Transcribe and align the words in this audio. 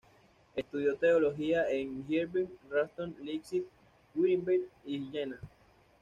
Estudió 0.55 0.95
Teología 0.95 1.69
en 1.69 2.07
Gießen, 2.07 2.49
Rostock, 2.71 3.13
Leipzig, 3.23 3.67
Wittenberg 4.15 4.63
y 4.83 5.11
Jena. 5.11 5.39